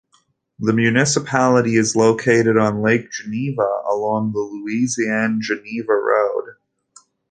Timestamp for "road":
5.93-6.55